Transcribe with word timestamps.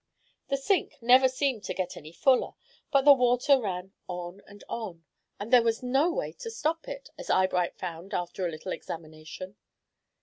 The 0.47 0.57
sink 0.57 0.95
never 0.99 1.27
seemed 1.29 1.63
to 1.65 1.75
get 1.75 1.95
any 1.95 2.11
fuller, 2.11 2.53
but 2.91 3.05
the 3.05 3.13
water 3.13 3.59
ran 3.59 3.93
on 4.07 4.41
and 4.47 4.63
on, 4.67 5.03
and 5.39 5.53
there 5.53 5.61
was 5.61 5.83
no 5.83 6.09
way 6.11 6.31
to 6.39 6.49
stop 6.49 6.87
it, 6.87 7.11
as 7.19 7.29
Eyebright 7.29 7.77
found 7.77 8.11
after 8.11 8.43
a 8.43 8.49
little 8.49 8.71
examination. 8.71 9.57